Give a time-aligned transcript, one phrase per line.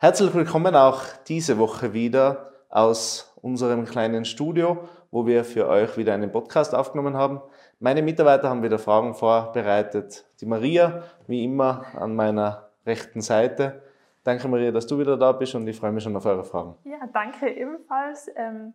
[0.00, 6.14] Herzlich willkommen auch diese Woche wieder aus unserem kleinen Studio, wo wir für euch wieder
[6.14, 7.40] einen Podcast aufgenommen haben.
[7.80, 10.24] Meine Mitarbeiter haben wieder Fragen vorbereitet.
[10.40, 13.82] Die Maria, wie immer, an meiner rechten Seite.
[14.22, 16.76] Danke Maria, dass du wieder da bist und ich freue mich schon auf eure Fragen.
[16.84, 18.30] Ja, danke ebenfalls.
[18.36, 18.74] Ähm,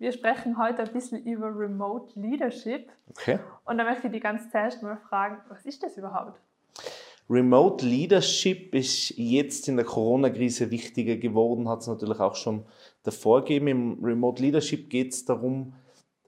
[0.00, 2.90] wir sprechen heute ein bisschen über Remote Leadership.
[3.10, 3.38] Okay.
[3.64, 6.40] Und da möchte ich die ganz zuerst mal fragen, was ist das überhaupt?
[7.30, 12.64] Remote Leadership ist jetzt in der Corona-Krise wichtiger geworden, hat es natürlich auch schon
[13.02, 13.68] davor gegeben.
[13.68, 15.74] Im Remote Leadership geht es darum,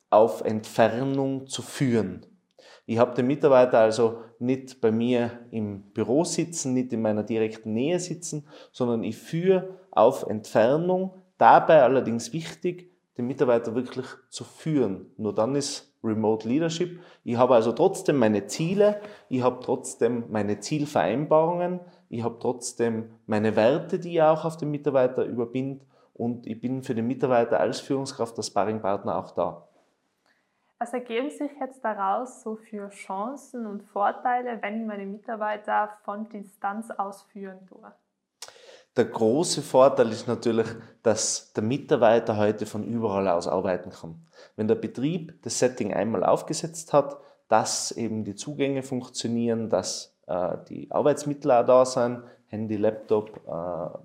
[0.09, 2.25] auf Entfernung zu führen.
[2.87, 7.75] Ich habe den Mitarbeiter also nicht bei mir im Büro sitzen, nicht in meiner direkten
[7.75, 11.11] Nähe sitzen, sondern ich führe auf Entfernung.
[11.37, 15.11] Dabei allerdings wichtig, den Mitarbeiter wirklich zu führen.
[15.17, 17.01] Nur dann ist Remote Leadership.
[17.25, 23.57] Ich habe also trotzdem meine Ziele, ich habe trotzdem meine Zielvereinbarungen, ich habe trotzdem meine
[23.57, 25.83] Werte, die ich auch auf den Mitarbeiter überbind
[26.15, 29.69] und ich bin für den Mitarbeiter als Führungskraft, als Sparringpartner auch da.
[30.79, 36.29] Was ergeben sich jetzt daraus so für Chancen und Vorteile, wenn ich meine Mitarbeiter von
[36.29, 37.93] Distanz ausführen tue?
[38.97, 40.69] Der große Vorteil ist natürlich,
[41.03, 44.27] dass der Mitarbeiter heute von überall aus arbeiten kann.
[44.57, 50.57] Wenn der Betrieb das Setting einmal aufgesetzt hat, dass eben die Zugänge funktionieren, dass äh,
[50.71, 53.99] die Arbeitsmittel auch da sind, Handy, Laptop, äh,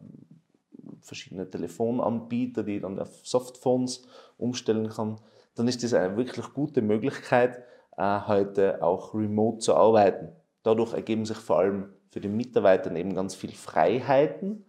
[1.00, 4.06] verschiedene Telefonanbieter, die dann auf Softphones
[4.38, 5.22] umstellen kann,
[5.56, 7.64] dann ist das eine wirklich gute Möglichkeit,
[7.96, 10.34] äh, heute auch remote zu arbeiten.
[10.64, 14.66] Dadurch ergeben sich vor allem für den Mitarbeiter eben ganz viele Freiheiten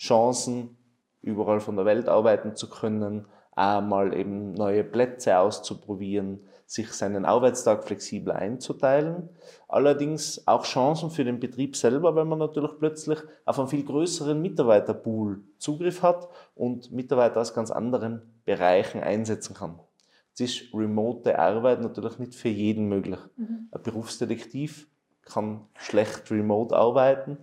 [0.00, 0.78] Chancen,
[1.20, 7.84] überall von der Welt arbeiten zu können, einmal eben neue Plätze auszuprobieren, sich seinen Arbeitstag
[7.84, 9.28] flexibel einzuteilen.
[9.68, 14.40] Allerdings auch Chancen für den Betrieb selber, weil man natürlich plötzlich auf einen viel größeren
[14.40, 19.80] Mitarbeiterpool Zugriff hat und Mitarbeiter aus ganz anderen Bereichen einsetzen kann.
[20.28, 23.18] Jetzt ist remote Arbeit natürlich nicht für jeden möglich.
[23.36, 23.68] Mhm.
[23.70, 24.88] Ein Berufsdetektiv
[25.22, 27.36] kann schlecht remote arbeiten,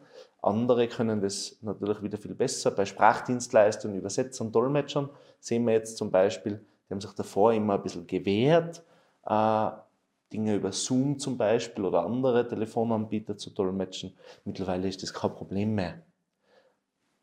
[0.47, 2.71] andere können das natürlich wieder viel besser.
[2.71, 5.09] Bei Sprachdienstleistungen, Übersetzern, Dolmetschern
[5.39, 8.83] sehen wir jetzt zum Beispiel, die haben sich davor immer ein bisschen gewehrt,
[9.25, 9.69] äh,
[10.33, 14.15] Dinge über Zoom zum Beispiel oder andere Telefonanbieter zu dolmetschen.
[14.43, 16.01] Mittlerweile ist das kein Problem mehr,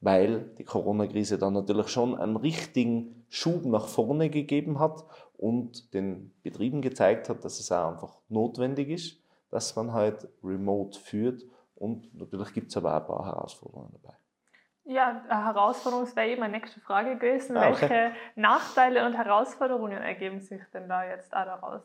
[0.00, 5.04] weil die Corona-Krise dann natürlich schon einen richtigen Schub nach vorne gegeben hat
[5.36, 9.18] und den Betrieben gezeigt hat, dass es auch einfach notwendig ist,
[9.50, 11.44] dass man halt remote führt
[11.76, 14.14] und natürlich gibt es aber auch ein paar Herausforderungen dabei.
[14.86, 17.56] Ja, Herausforderung wäre eben meine nächste Frage gewesen.
[17.56, 17.80] Ah, okay.
[17.80, 21.82] Welche Nachteile und Herausforderungen ergeben sich denn da jetzt auch daraus?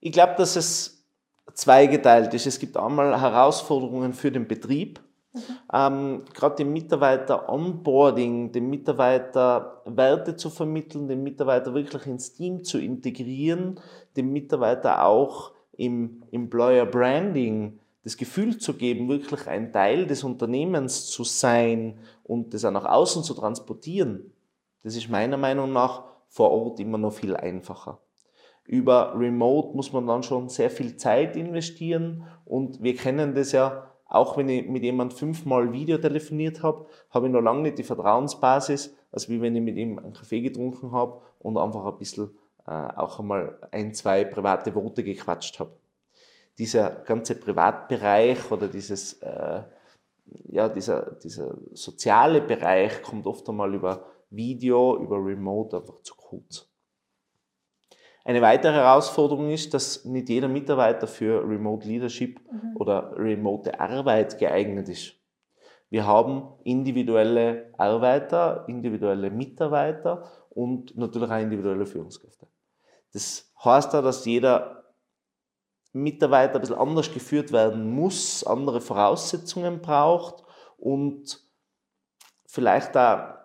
[0.00, 1.02] Ich glaube, dass es
[1.54, 2.46] zweigeteilt ist.
[2.46, 5.00] Es gibt einmal Herausforderungen für den Betrieb.
[5.32, 5.40] Mhm.
[5.72, 12.64] Ähm, Gerade dem Mitarbeiter Onboarding, dem Mitarbeiter Werte zu vermitteln, den Mitarbeiter wirklich ins Team
[12.64, 13.80] zu integrieren,
[14.14, 21.08] dem Mitarbeiter auch im Employer Branding das Gefühl zu geben, wirklich ein Teil des Unternehmens
[21.08, 24.32] zu sein und das auch nach außen zu transportieren,
[24.82, 28.00] das ist meiner Meinung nach vor Ort immer noch viel einfacher.
[28.64, 33.90] Über Remote muss man dann schon sehr viel Zeit investieren und wir kennen das ja,
[34.06, 37.82] auch wenn ich mit jemand fünfmal Video telefoniert habe, habe ich noch lange nicht die
[37.82, 42.30] Vertrauensbasis, als wie wenn ich mit ihm einen Kaffee getrunken habe und einfach ein bisschen
[42.66, 45.72] äh, auch einmal ein, zwei private Worte gequatscht habe
[46.58, 49.62] dieser ganze Privatbereich oder dieses, äh,
[50.48, 56.68] ja, dieser, dieser soziale Bereich kommt oft einmal über Video, über Remote einfach zu kurz.
[58.24, 62.76] Eine weitere Herausforderung ist, dass nicht jeder Mitarbeiter für Remote Leadership mhm.
[62.76, 65.14] oder remote Arbeit geeignet ist.
[65.88, 72.46] Wir haben individuelle Arbeiter, individuelle Mitarbeiter und natürlich auch individuelle Führungskräfte.
[73.14, 74.77] Das heißt auch, dass jeder
[75.92, 80.44] Mitarbeiter ein bisschen anders geführt werden muss, andere Voraussetzungen braucht
[80.76, 81.40] und
[82.46, 83.36] vielleicht auch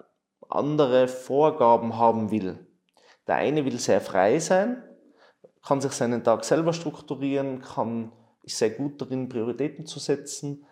[0.50, 2.68] andere Vorgaben haben will.
[3.28, 4.84] Der eine will sehr frei sein,
[5.66, 8.12] kann sich seinen Tag selber strukturieren, kann,
[8.44, 10.66] ist sehr gut darin, Prioritäten zu setzen.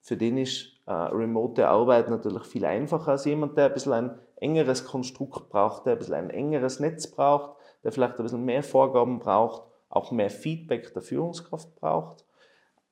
[0.00, 4.18] Für den ist äh, remote Arbeit natürlich viel einfacher als jemand, der ein bisschen ein
[4.36, 8.62] engeres Konstrukt braucht, der ein bisschen ein engeres Netz braucht, der vielleicht ein bisschen mehr
[8.62, 12.24] Vorgaben braucht auch mehr Feedback der Führungskraft braucht.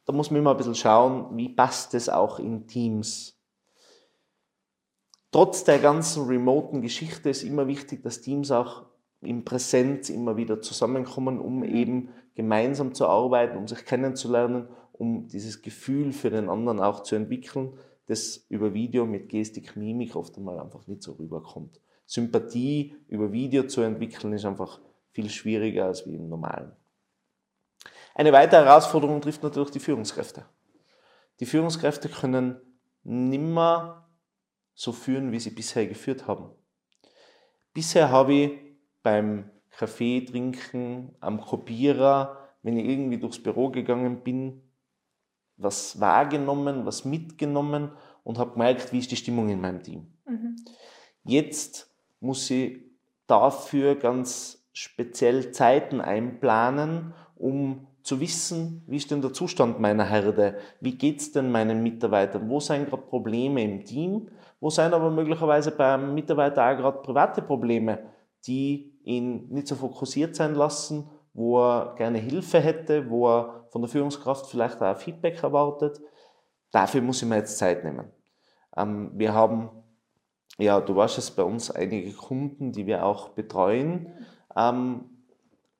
[0.04, 3.36] Da muss man immer ein bisschen schauen, wie passt es auch in Teams.
[5.32, 8.86] Trotz der ganzen remoten Geschichte ist immer wichtig, dass Teams auch
[9.20, 15.62] im Präsenz immer wieder zusammenkommen, um eben gemeinsam zu arbeiten, um sich kennenzulernen, um dieses
[15.62, 17.78] Gefühl für den anderen auch zu entwickeln.
[18.08, 21.80] das über Video mit Gestik, Mimik oft einmal einfach nicht so rüberkommt.
[22.06, 26.70] Sympathie über Video zu entwickeln ist einfach viel schwieriger als wie im normalen.
[28.16, 30.46] Eine weitere Herausforderung trifft natürlich die Führungskräfte.
[31.38, 32.56] Die Führungskräfte können
[33.04, 34.08] nimmer
[34.72, 36.50] so führen, wie sie bisher geführt haben.
[37.74, 38.52] Bisher habe ich
[39.02, 44.62] beim Kaffee trinken, am Kopierer, wenn ich irgendwie durchs Büro gegangen bin,
[45.58, 47.92] was wahrgenommen, was mitgenommen
[48.24, 50.06] und habe gemerkt, wie ist die Stimmung in meinem Team.
[50.26, 50.56] Mhm.
[51.22, 52.80] Jetzt muss ich
[53.26, 60.56] dafür ganz speziell Zeiten einplanen, um zu wissen, wie ist denn der Zustand meiner Herde,
[60.80, 64.28] wie geht es denn meinen Mitarbeitern, wo sind gerade Probleme im Team,
[64.60, 67.98] wo sind aber möglicherweise beim Mitarbeiter auch gerade private Probleme,
[68.46, 73.82] die ihn nicht so fokussiert sein lassen, wo er gerne Hilfe hätte, wo er von
[73.82, 76.00] der Führungskraft vielleicht auch Feedback erwartet.
[76.70, 78.12] Dafür muss ich mir jetzt Zeit nehmen.
[78.76, 79.68] Ähm, wir haben,
[80.58, 84.12] ja, du weißt es, bei uns einige Kunden, die wir auch betreuen.
[84.56, 85.06] Ähm,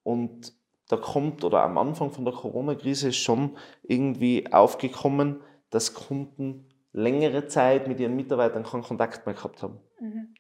[0.03, 0.57] und
[0.89, 5.41] da kommt, oder am Anfang von der Corona-Krise ist schon irgendwie aufgekommen,
[5.71, 9.81] dass Kunden längere Zeit mit ihren Mitarbeitern keinen Kontakt mehr gehabt haben.
[10.01, 10.35] Mhm.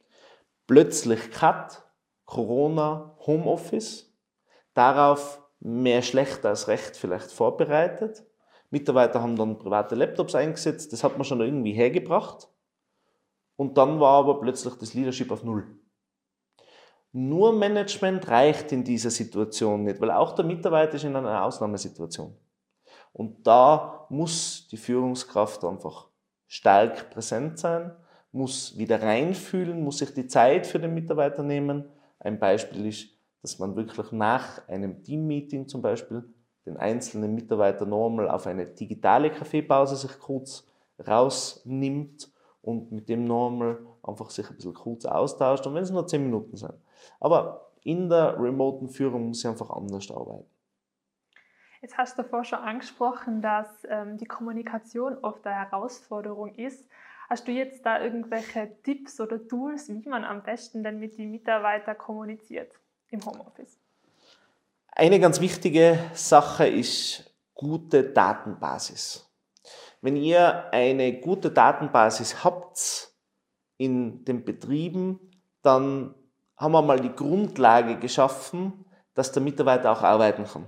[0.66, 1.82] Plötzlich Cut,
[2.24, 4.16] Corona, Homeoffice,
[4.74, 8.24] darauf mehr schlecht als recht vielleicht vorbereitet.
[8.70, 12.48] Mitarbeiter haben dann private Laptops eingesetzt, das hat man schon irgendwie hergebracht.
[13.56, 15.66] Und dann war aber plötzlich das Leadership auf Null.
[17.18, 22.36] Nur Management reicht in dieser Situation nicht, weil auch der Mitarbeiter ist in einer Ausnahmesituation.
[23.14, 26.10] Und da muss die Führungskraft einfach
[26.46, 27.90] stark präsent sein,
[28.32, 31.88] muss wieder reinfühlen, muss sich die Zeit für den Mitarbeiter nehmen.
[32.18, 33.08] Ein Beispiel ist,
[33.40, 36.22] dass man wirklich nach einem Teammeeting zum Beispiel
[36.66, 40.66] den einzelnen Mitarbeiter normal auf eine digitale Kaffeepause sich kurz
[40.98, 42.30] rausnimmt
[42.60, 46.22] und mit dem normal einfach sich ein bisschen kurz austauscht und wenn es nur zehn
[46.22, 46.74] Minuten sind.
[47.20, 50.50] Aber in der remoten Führung muss ich einfach anders arbeiten.
[51.82, 56.88] Jetzt hast du davor schon angesprochen, dass ähm, die Kommunikation oft eine Herausforderung ist.
[57.28, 61.30] Hast du jetzt da irgendwelche Tipps oder Tools, wie man am besten denn mit den
[61.30, 62.72] Mitarbeitern kommuniziert
[63.10, 63.78] im Homeoffice?
[64.92, 69.30] Eine ganz wichtige Sache ist gute Datenbasis.
[70.00, 73.12] Wenn ihr eine gute Datenbasis habt
[73.76, 75.20] in den Betrieben,
[75.62, 76.14] dann
[76.56, 80.66] haben wir mal die Grundlage geschaffen, dass der Mitarbeiter auch arbeiten kann.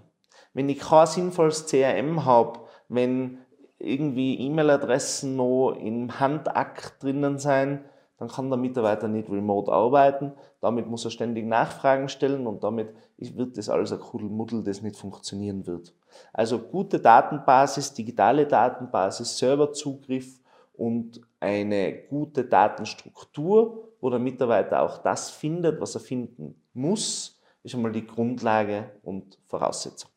[0.55, 3.39] Wenn ich kein sinnvolles CRM habe, wenn
[3.79, 7.85] irgendwie E-Mail-Adressen noch im Handakt drinnen sein,
[8.19, 10.33] dann kann der Mitarbeiter nicht remote arbeiten.
[10.61, 14.97] Damit muss er ständig Nachfragen stellen und damit wird das alles ein Kuddelmuddel, das nicht
[14.97, 15.95] funktionieren wird.
[16.33, 20.41] Also gute Datenbasis, digitale Datenbasis, Serverzugriff
[20.75, 27.75] und eine gute Datenstruktur, wo der Mitarbeiter auch das findet, was er finden muss, ist
[27.75, 30.11] einmal die Grundlage und Voraussetzung.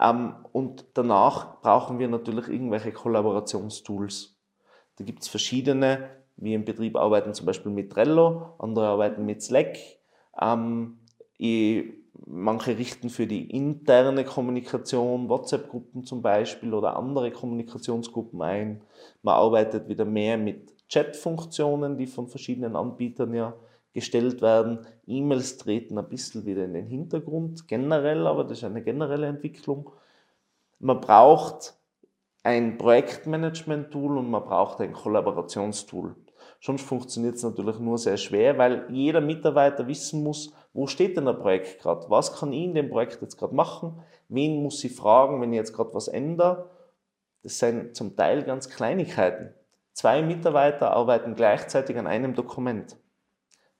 [0.00, 4.36] Ähm, und danach brauchen wir natürlich irgendwelche Kollaborationstools.
[4.96, 6.10] Da gibt es verschiedene.
[6.36, 9.76] Wir im Betrieb arbeiten zum Beispiel mit Trello, andere arbeiten mit Slack.
[10.40, 10.98] Ähm,
[12.26, 18.82] manche richten für die interne Kommunikation WhatsApp-Gruppen zum Beispiel oder andere Kommunikationsgruppen ein.
[19.22, 23.54] Man arbeitet wieder mehr mit Chat-Funktionen, die von verschiedenen Anbietern ja
[23.92, 24.86] gestellt werden.
[25.06, 29.90] E-Mails treten ein bisschen wieder in den Hintergrund, generell, aber das ist eine generelle Entwicklung.
[30.78, 31.74] Man braucht
[32.42, 36.14] ein Projektmanagement-Tool und man braucht ein Kollaborationstool.
[36.60, 41.28] Sonst funktioniert es natürlich nur sehr schwer, weil jeder Mitarbeiter wissen muss, wo steht denn
[41.28, 42.08] ein Projekt gerade?
[42.08, 44.00] Was kann ich in dem Projekt jetzt gerade machen?
[44.28, 46.70] Wen muss ich fragen, wenn ich jetzt gerade was ändere?
[47.42, 49.54] Das sind zum Teil ganz Kleinigkeiten.
[49.98, 52.96] Zwei Mitarbeiter arbeiten gleichzeitig an einem Dokument.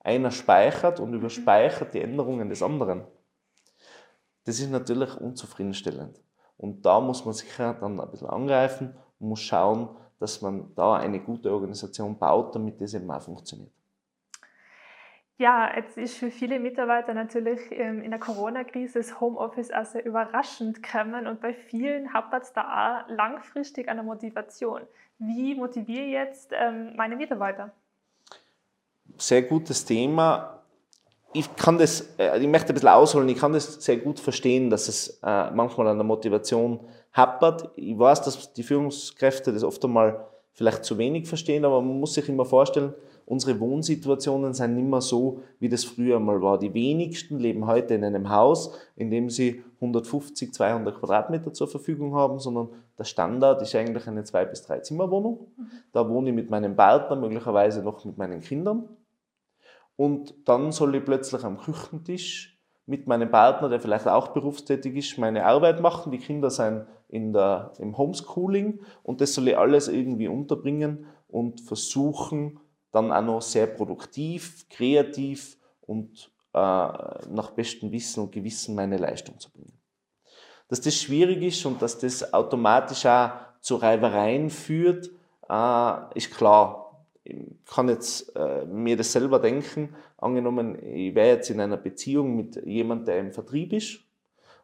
[0.01, 3.05] Einer speichert und überspeichert die Änderungen des anderen.
[4.43, 6.21] Das ist natürlich unzufriedenstellend.
[6.57, 10.95] Und da muss man sicher dann ein bisschen angreifen und muss schauen, dass man da
[10.97, 13.78] eine gute Organisation baut, damit das eben auch funktioniert.
[15.41, 20.83] Ja, jetzt ist für viele Mitarbeiter natürlich ähm, in der Corona-Krise das Homeoffice also überraschend
[20.83, 24.81] gekommen und bei vielen hapert es da auch langfristig an der Motivation.
[25.21, 27.71] Wie motiviere ich jetzt ähm, meine Mitarbeiter?
[29.17, 30.61] Sehr gutes Thema.
[31.33, 34.71] Ich kann das, äh, ich möchte ein bisschen ausholen, ich kann das sehr gut verstehen,
[34.71, 36.81] dass es äh, manchmal an der Motivation
[37.13, 37.71] hapert.
[37.77, 42.15] Ich weiß, dass die Führungskräfte das oft einmal vielleicht zu wenig verstehen, aber man muss
[42.15, 42.93] sich immer vorstellen,
[43.29, 46.59] unsere Wohnsituationen sind nicht mehr so, wie das früher mal war.
[46.59, 52.15] Die wenigsten leben heute in einem Haus, in dem sie 150, 200 Quadratmeter zur Verfügung
[52.15, 55.47] haben, sondern der Standard ist eigentlich eine zwei bis drei Zimmerwohnung.
[55.93, 58.89] Da wohne ich mit meinem Partner, möglicherweise noch mit meinen Kindern.
[59.97, 65.19] Und dann soll ich plötzlich am Küchentisch mit meinem Partner, der vielleicht auch berufstätig ist,
[65.19, 66.13] meine Arbeit machen.
[66.13, 71.61] Die Kinder sind in der, im Homeschooling und das soll ich alles irgendwie unterbringen und
[71.61, 72.59] versuchen,
[72.93, 79.39] dann auch noch sehr produktiv, kreativ und äh, nach bestem Wissen und Gewissen meine Leistung
[79.39, 79.79] zu bringen.
[80.69, 83.31] Dass das schwierig ist und dass das automatisch auch
[83.61, 85.11] zu Reibereien führt,
[85.49, 87.07] äh, ist klar.
[87.25, 89.95] Ich kann jetzt äh, mir das selber denken.
[90.17, 94.01] Angenommen, ich wäre jetzt in einer Beziehung mit jemandem, der im Vertrieb ist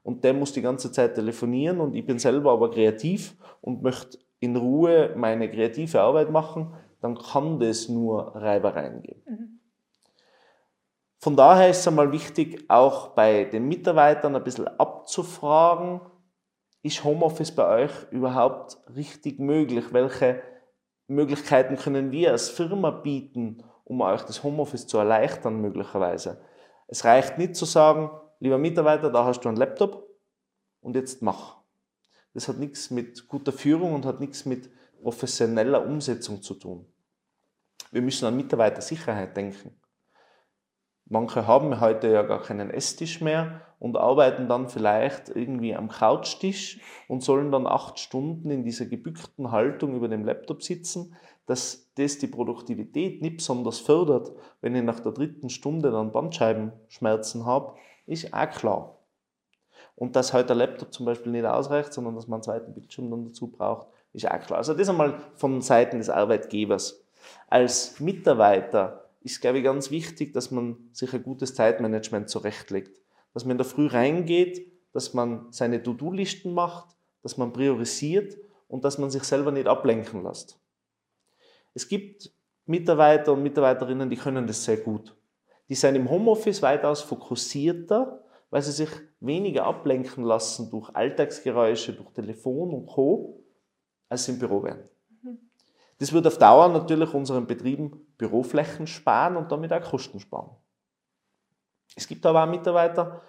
[0.02, 4.18] und der muss die ganze Zeit telefonieren und ich bin selber aber kreativ und möchte
[4.40, 9.22] in Ruhe meine kreative Arbeit machen, dann kann das nur Reibereien geben.
[9.26, 9.60] Mhm.
[11.18, 16.00] Von daher ist es einmal wichtig, auch bei den Mitarbeitern ein bisschen abzufragen,
[16.82, 19.92] ist Homeoffice bei euch überhaupt richtig möglich?
[19.92, 20.42] Welche
[21.06, 26.40] Möglichkeiten können wir als Firma bieten, um euch das Homeoffice zu erleichtern, möglicherweise?
[26.88, 30.08] Es reicht nicht zu sagen, lieber Mitarbeiter, da hast du einen Laptop
[30.80, 31.58] und jetzt mach.
[32.32, 34.70] Das hat nichts mit guter Führung und hat nichts mit
[35.02, 36.86] professioneller Umsetzung zu tun.
[37.94, 39.70] Wir müssen an Mitarbeitersicherheit denken.
[41.04, 46.80] Manche haben heute ja gar keinen Esstisch mehr und arbeiten dann vielleicht irgendwie am Couchtisch
[47.06, 51.14] und sollen dann acht Stunden in dieser gebückten Haltung über dem Laptop sitzen,
[51.46, 57.46] dass das die Produktivität nicht besonders fördert, wenn ich nach der dritten Stunde dann Bandscheibenschmerzen
[57.46, 58.98] habe, ist auch klar.
[59.94, 63.08] Und dass heute der Laptop zum Beispiel nicht ausreicht, sondern dass man einen zweiten Bildschirm
[63.08, 64.58] dann dazu braucht, ist auch klar.
[64.58, 67.03] Also das einmal von Seiten des Arbeitgebers
[67.48, 73.00] als Mitarbeiter ist, glaube ich, ganz wichtig, dass man sich ein gutes Zeitmanagement zurechtlegt.
[73.32, 78.36] Dass man in der Früh reingeht, dass man seine To-Do-Listen macht, dass man priorisiert
[78.68, 80.60] und dass man sich selber nicht ablenken lässt.
[81.72, 82.30] Es gibt
[82.66, 85.16] Mitarbeiter und Mitarbeiterinnen, die können das sehr gut.
[85.68, 88.90] Die sind im Homeoffice weitaus fokussierter, weil sie sich
[89.20, 93.42] weniger ablenken lassen durch Alltagsgeräusche, durch Telefon und Co.,
[94.08, 94.88] als sie im Büro werden.
[95.98, 100.50] Das wird auf Dauer natürlich unseren Betrieben Büroflächen sparen und damit auch Kosten sparen.
[101.96, 103.22] Es gibt aber auch Mitarbeiter,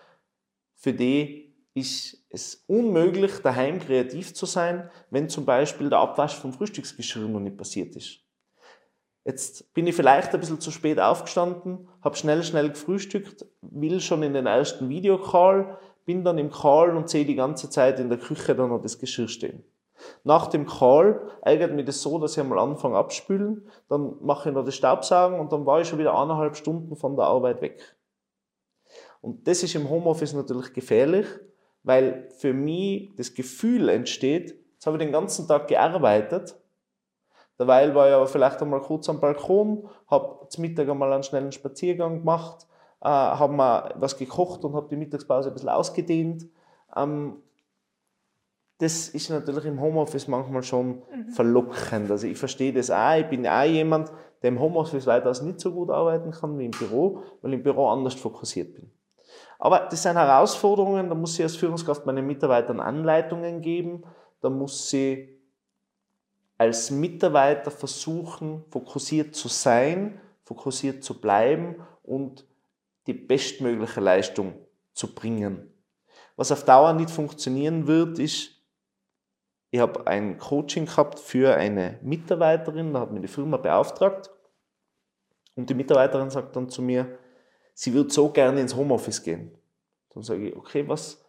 [0.75, 6.53] für die ist es unmöglich, daheim kreativ zu sein, wenn zum Beispiel der Abwasch vom
[6.53, 8.21] Frühstücksgeschirr noch nicht passiert ist.
[9.25, 14.23] Jetzt bin ich vielleicht ein bisschen zu spät aufgestanden, habe schnell, schnell gefrühstückt, will schon
[14.23, 18.19] in den ersten Videocall, bin dann im Call und sehe die ganze Zeit in der
[18.19, 19.63] Küche dann noch das Geschirr stehen.
[20.23, 24.55] Nach dem Call ärgert mich das so, dass ich einmal anfange abspülen, dann mache ich
[24.55, 27.95] noch das Staubsaugen und dann war ich schon wieder eineinhalb Stunden von der Arbeit weg.
[29.21, 31.25] Und das ist im Homeoffice natürlich gefährlich,
[31.83, 36.55] weil für mich das Gefühl entsteht, jetzt habe ich den ganzen Tag gearbeitet,
[37.57, 41.51] derweil war ich aber vielleicht einmal kurz am Balkon, habe zum Mittag einmal einen schnellen
[41.51, 42.67] Spaziergang gemacht,
[43.01, 46.47] äh, habe mal was gekocht und habe die Mittagspause ein bisschen ausgedehnt.
[46.95, 47.41] Ähm,
[48.77, 51.29] das ist natürlich im Homeoffice manchmal schon mhm.
[51.29, 52.11] verlockend.
[52.11, 53.17] Also ich verstehe das auch.
[53.17, 56.71] Ich bin auch jemand, der im Homeoffice weitaus nicht so gut arbeiten kann wie im
[56.71, 58.91] Büro, weil ich im Büro anders fokussiert bin.
[59.57, 64.03] Aber das sind Herausforderungen, da muss ich als Führungskraft meinen Mitarbeitern Anleitungen geben,
[64.41, 65.39] da muss sie
[66.57, 72.45] als Mitarbeiter versuchen, fokussiert zu sein, fokussiert zu bleiben und
[73.07, 74.53] die bestmögliche Leistung
[74.93, 75.71] zu bringen.
[76.35, 78.54] Was auf Dauer nicht funktionieren wird, ist,
[79.71, 84.29] ich habe ein Coaching gehabt für eine Mitarbeiterin, da hat mir die Firma beauftragt.
[85.55, 87.17] Und die Mitarbeiterin sagt dann zu mir,
[87.73, 89.51] sie würde so gerne ins Homeoffice gehen.
[90.13, 91.25] Dann sage ich, okay, was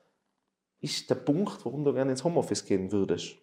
[0.80, 3.36] ist der Punkt, warum du gerne ins Homeoffice gehen würdest?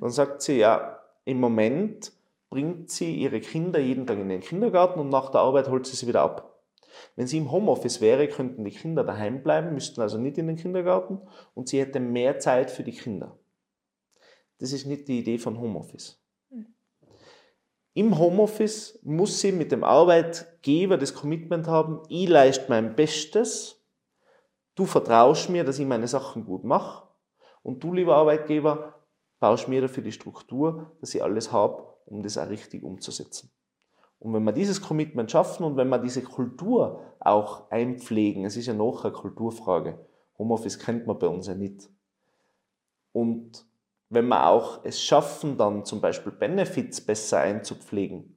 [0.00, 2.12] Dann sagt sie, ja, im Moment
[2.50, 5.96] bringt sie ihre Kinder jeden Tag in den Kindergarten und nach der Arbeit holt sie
[5.96, 6.60] sie wieder ab.
[7.16, 10.56] Wenn sie im Homeoffice wäre, könnten die Kinder daheim bleiben, müssten also nicht in den
[10.56, 11.20] Kindergarten
[11.54, 13.38] und sie hätte mehr Zeit für die Kinder.
[14.58, 16.20] Das ist nicht die Idee von Homeoffice.
[16.50, 16.66] Mhm.
[17.94, 23.82] Im Homeoffice muss sie mit dem Arbeitgeber das Commitment haben, ich leiste mein Bestes,
[24.74, 27.06] du vertraust mir, dass ich meine Sachen gut mache
[27.62, 28.94] und du, lieber Arbeitgeber,
[29.40, 33.50] baust mir dafür die Struktur, dass ich alles habe, um das auch richtig umzusetzen.
[34.18, 38.66] Und wenn wir dieses Commitment schaffen und wenn wir diese Kultur auch einpflegen, es ist
[38.66, 39.98] ja noch eine Kulturfrage,
[40.38, 41.90] Homeoffice kennt man bei uns ja nicht.
[43.12, 43.66] Und
[44.12, 48.36] wenn wir auch es schaffen, dann zum Beispiel Benefits besser einzupflegen.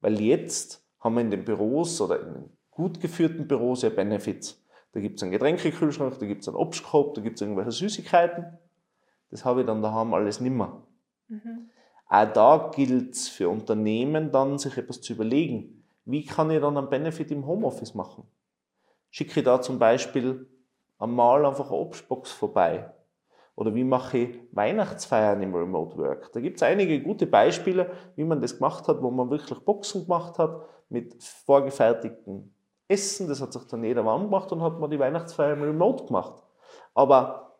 [0.00, 4.62] Weil jetzt haben wir in den Büros oder in den gut geführten Büros ja Benefits.
[4.92, 8.58] Da gibt es einen Getränkekühlschrank, da gibt es einen Obstkorb, da gibt es irgendwelche Süßigkeiten.
[9.30, 10.86] Das habe ich dann daheim alles nimmer.
[11.28, 11.70] Mhm.
[12.08, 15.84] Auch da gilt es für Unternehmen dann, sich etwas zu überlegen.
[16.04, 18.24] Wie kann ich dann einen Benefit im Homeoffice machen?
[19.10, 20.48] Schicke ich da zum Beispiel
[20.98, 22.92] einmal einfach eine Obstbox vorbei?
[23.58, 26.30] Oder wie mache ich Weihnachtsfeiern im Remote Work?
[26.32, 30.04] Da gibt es einige gute Beispiele, wie man das gemacht hat, wo man wirklich Boxen
[30.04, 32.54] gemacht hat mit vorgefertigten
[32.86, 33.26] Essen.
[33.26, 36.40] Das hat sich dann jeder warm gemacht und hat man die Weihnachtsfeier im Remote gemacht.
[36.94, 37.56] Aber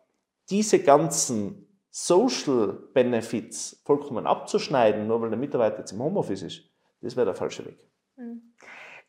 [0.49, 6.63] diese ganzen Social Benefits vollkommen abzuschneiden, nur weil der Mitarbeiter jetzt im Homeoffice ist,
[7.01, 7.77] das wäre der falsche Weg.
[8.15, 8.53] Hm.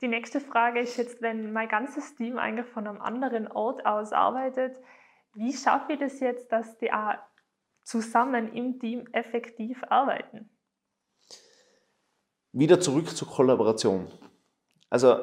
[0.01, 4.13] Die nächste Frage ist jetzt, wenn mein ganzes Team eigentlich von einem anderen Ort aus
[4.13, 4.81] arbeitet,
[5.35, 7.15] wie schaffe ich das jetzt, dass die auch
[7.83, 10.51] zusammen im Team effektiv arbeiten?
[12.53, 14.09] Wieder zurück zur Kollaboration.
[14.89, 15.17] Also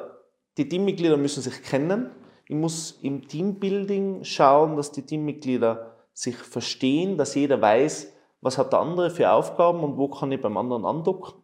[0.56, 2.10] die Teammitglieder müssen sich kennen.
[2.46, 8.72] Ich muss im Teambuilding schauen, dass die Teammitglieder sich verstehen, dass jeder weiß, was hat
[8.72, 11.34] der andere für Aufgaben und wo kann ich beim anderen andocken.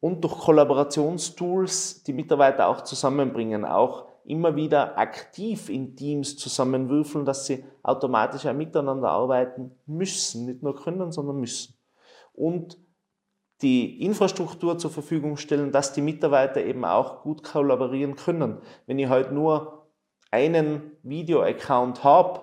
[0.00, 7.46] Und durch Kollaborationstools die Mitarbeiter auch zusammenbringen, auch immer wieder aktiv in Teams zusammenwürfeln, dass
[7.46, 11.74] sie automatisch auch miteinander arbeiten müssen, nicht nur können, sondern müssen.
[12.32, 12.78] Und
[13.62, 18.58] die Infrastruktur zur Verfügung stellen, dass die Mitarbeiter eben auch gut kollaborieren können.
[18.86, 19.86] Wenn ich halt nur
[20.30, 22.40] einen Video-Account habe,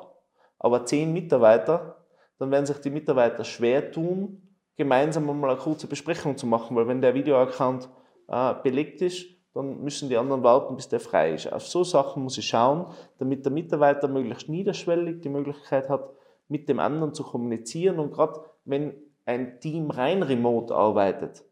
[0.57, 2.03] aber zehn Mitarbeiter,
[2.39, 4.41] dann werden sich die Mitarbeiter schwer tun,
[4.75, 7.89] gemeinsam einmal eine kurze Besprechung zu machen, weil wenn der Video-Account
[8.27, 11.51] äh, belegt ist, dann müssen die anderen warten, bis der frei ist.
[11.51, 12.87] Auf so Sachen muss ich schauen,
[13.19, 16.09] damit der Mitarbeiter möglichst niederschwellig die Möglichkeit hat,
[16.47, 17.99] mit dem anderen zu kommunizieren.
[17.99, 18.95] Und gerade wenn
[19.25, 21.43] ein Team rein remote arbeitet,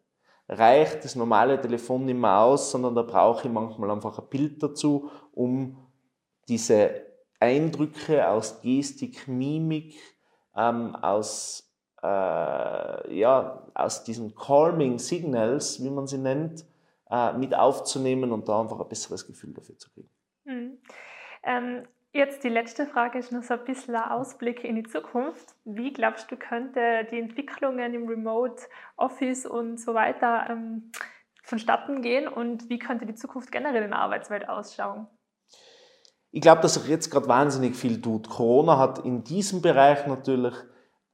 [0.49, 4.61] reicht das normale Telefon nicht mehr aus, sondern da brauche ich manchmal einfach ein Bild
[4.61, 5.77] dazu, um
[6.47, 7.05] diese
[7.39, 9.95] Eindrücke aus Gestik, Mimik,
[10.55, 11.71] ähm, aus,
[12.03, 16.65] äh, ja, aus diesen Calming Signals, wie man sie nennt,
[17.11, 20.09] äh, mit aufzunehmen und da einfach ein besseres Gefühl dafür zu kriegen.
[20.45, 20.77] Mhm.
[21.43, 21.83] Ähm,
[22.13, 25.55] Jetzt die letzte Frage ist noch so ein bisschen ein Ausblick in die Zukunft.
[25.63, 28.63] Wie glaubst du, könnte die Entwicklungen im Remote
[28.97, 30.91] Office und so weiter ähm,
[31.41, 35.07] vonstatten gehen und wie könnte die Zukunft generell in der Arbeitswelt ausschauen?
[36.31, 38.29] Ich glaube, dass sich jetzt gerade wahnsinnig viel tut.
[38.29, 40.55] Corona hat in diesem Bereich natürlich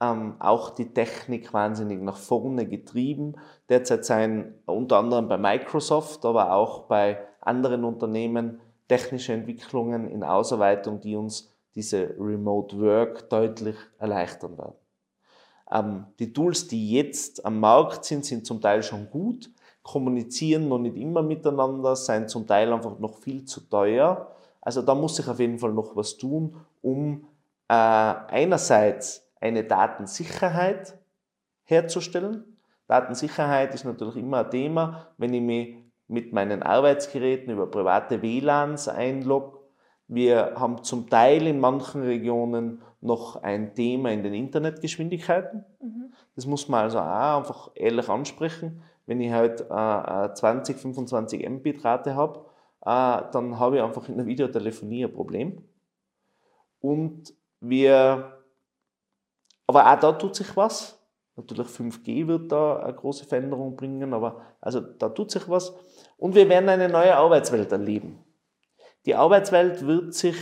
[0.02, 3.36] ähm, auch die Technik wahnsinnig nach vorne getrieben.
[3.70, 11.02] Derzeit seien unter anderem bei Microsoft, aber auch bei anderen Unternehmen technische Entwicklungen in Ausarbeitung,
[11.02, 14.76] die uns diese Remote Work deutlich erleichtern werden.
[15.72, 19.50] Ähm, die Tools, die jetzt am Markt sind, sind zum Teil schon gut,
[19.84, 24.32] kommunizieren noch nicht immer miteinander, sind zum Teil einfach noch viel zu teuer.
[24.62, 27.26] Also da muss sich auf jeden Fall noch was tun, um
[27.68, 30.97] äh, einerseits eine Datensicherheit
[31.63, 32.58] herzustellen.
[32.88, 38.88] Datensicherheit ist natürlich immer ein Thema, wenn ich mich mit meinen Arbeitsgeräten über private WLANs
[38.88, 39.58] einlogge.
[40.08, 45.65] Wir haben zum Teil in manchen Regionen noch ein Thema in den Internetgeschwindigkeiten.
[45.82, 46.13] Mhm.
[46.36, 48.82] Das muss man also auch einfach ehrlich ansprechen.
[49.06, 52.45] Wenn ich halt äh, 20, 25 Mbit-Rate habe,
[52.82, 55.63] äh, dann habe ich einfach in der Videotelefonie ein Problem.
[56.80, 58.37] Und wir,
[59.67, 60.97] aber auch da tut sich was.
[61.36, 65.73] Natürlich 5G wird da eine große Veränderung bringen, aber also da tut sich was.
[66.17, 68.23] Und wir werden eine neue Arbeitswelt erleben.
[69.06, 70.36] Die Arbeitswelt wird sich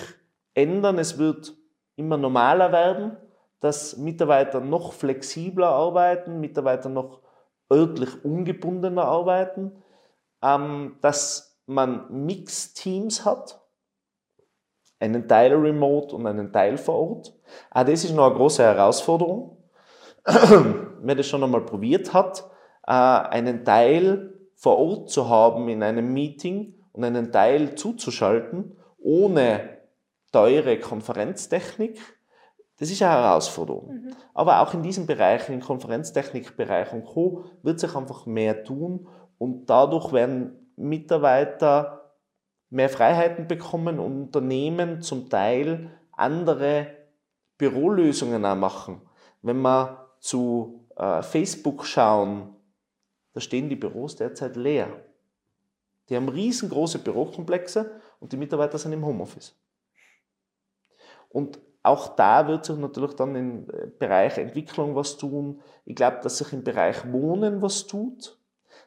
[0.54, 1.54] ändern, es wird
[1.98, 3.18] immer normaler werden,
[3.60, 7.22] dass Mitarbeiter noch flexibler arbeiten, Mitarbeiter noch
[7.72, 9.84] örtlich ungebundener arbeiten,
[10.42, 13.62] ähm, dass man Mix-Teams hat,
[15.00, 17.35] einen Teil remote und einen Teil vor Ort.
[17.72, 19.56] Auch das ist noch eine große Herausforderung
[21.02, 22.50] wer das schon einmal probiert hat,
[22.88, 29.78] äh, einen Teil vor Ort zu haben in einem Meeting und einen Teil zuzuschalten, ohne
[30.32, 32.00] teure Konferenztechnik,
[32.80, 33.94] das ist eine Herausforderung.
[33.94, 34.16] Mhm.
[34.34, 39.70] Aber auch in diesen Bereichen, im Konferenztechnikbereich und Co., wird sich einfach mehr tun und
[39.70, 42.12] dadurch werden Mitarbeiter
[42.70, 46.88] mehr Freiheiten bekommen und Unternehmen zum Teil andere
[47.58, 49.02] Bürolösungen auch machen.
[49.42, 52.56] Wenn man zu äh, Facebook schauen,
[53.34, 54.88] da stehen die Büros derzeit leer.
[56.10, 59.56] Die haben riesengroße Bürokomplexe und die Mitarbeiter sind im Homeoffice.
[61.30, 63.68] Und auch da wird sich natürlich dann im
[64.00, 65.62] Bereich Entwicklung was tun.
[65.86, 68.40] Ich glaube, dass sich im Bereich Wohnen was tut,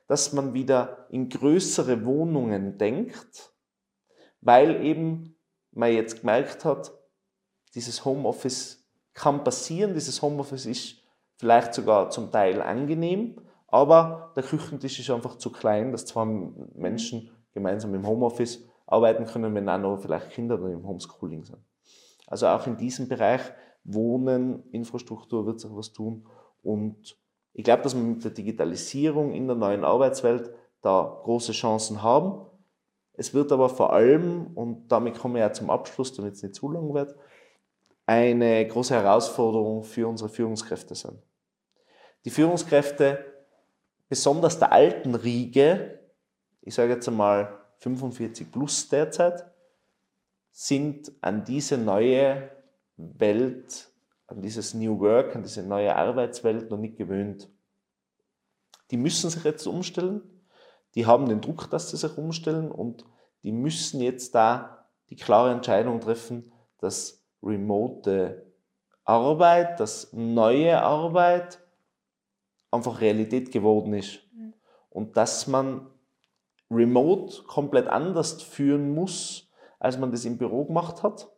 [0.07, 3.53] dass man wieder in größere Wohnungen denkt,
[4.41, 5.37] weil eben
[5.71, 6.93] man jetzt gemerkt hat,
[7.75, 10.97] dieses Homeoffice kann passieren, dieses Homeoffice ist
[11.37, 17.31] vielleicht sogar zum Teil angenehm, aber der Küchentisch ist einfach zu klein, dass zwei Menschen
[17.53, 21.59] gemeinsam im Homeoffice arbeiten können, wenn auch noch vielleicht Kinder im Homeschooling sind.
[22.27, 23.41] Also auch in diesem Bereich
[23.85, 26.27] Wohnen, Infrastruktur wird sich was tun.
[26.63, 27.17] Und
[27.55, 30.51] ich glaube, dass wir mit der Digitalisierung in der neuen Arbeitswelt
[30.83, 32.47] da große Chancen haben.
[33.15, 36.55] Es wird aber vor allem, und damit kommen wir ja zum Abschluss, damit es nicht
[36.55, 37.17] zu lang wird,
[38.09, 41.19] eine große Herausforderung für unsere Führungskräfte sein.
[42.25, 43.23] Die Führungskräfte,
[44.09, 46.01] besonders der alten Riege,
[46.63, 49.45] ich sage jetzt einmal 45 plus derzeit,
[50.51, 52.51] sind an diese neue
[52.97, 53.91] Welt,
[54.27, 57.51] an dieses New Work, an diese neue Arbeitswelt noch nicht gewöhnt.
[58.91, 60.23] Die müssen sich jetzt umstellen,
[60.95, 63.05] die haben den Druck, dass sie sich umstellen und
[63.43, 68.47] die müssen jetzt da die klare Entscheidung treffen, dass remote
[69.05, 71.59] Arbeit, dass neue Arbeit
[72.71, 74.21] einfach Realität geworden ist.
[74.35, 74.55] Mhm.
[74.91, 75.89] Und dass man
[76.71, 81.31] remote komplett anders führen muss, als man das im Büro gemacht hat.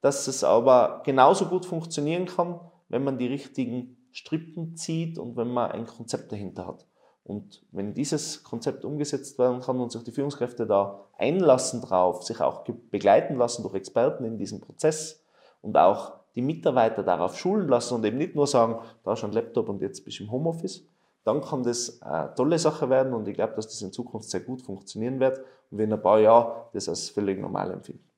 [0.00, 5.48] Dass es aber genauso gut funktionieren kann, wenn man die richtigen Strippen zieht und wenn
[5.48, 6.86] man ein Konzept dahinter hat.
[7.22, 12.40] Und wenn dieses Konzept umgesetzt werden kann und sich die Führungskräfte da einlassen drauf, sich
[12.40, 15.19] auch begleiten lassen durch Experten in diesem Prozess
[15.62, 19.32] und auch die Mitarbeiter darauf schulen lassen und eben nicht nur sagen, da ist ein
[19.32, 20.86] Laptop und jetzt bist du im Homeoffice,
[21.24, 24.40] dann kann das eine tolle Sache werden und ich glaube, dass das in Zukunft sehr
[24.40, 25.38] gut funktionieren wird
[25.70, 28.10] und wir in ein paar Jahren das als völlig normal empfinden.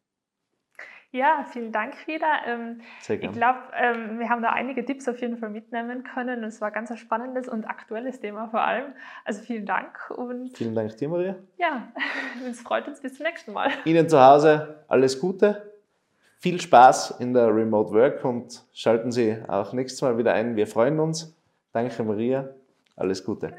[1.14, 2.26] Ja, vielen Dank, Frieda.
[2.46, 3.32] Ähm, Sehr gerne.
[3.32, 6.42] Ich glaube, ähm, wir haben da einige Tipps auf jeden Fall mitnehmen können.
[6.42, 8.94] Es war ganz ein spannendes und aktuelles Thema vor allem.
[9.26, 10.10] Also vielen Dank.
[10.10, 11.36] Und vielen Dank dir, Maria.
[11.58, 11.92] Ja,
[12.50, 13.02] es freut uns.
[13.02, 13.68] Bis zum nächsten Mal.
[13.84, 15.71] Ihnen zu Hause alles Gute.
[16.42, 20.56] Viel Spaß in der Remote Work und schalten Sie auch nächstes Mal wieder ein.
[20.56, 21.32] Wir freuen uns.
[21.72, 22.48] Danke, Maria.
[22.96, 23.54] Alles Gute.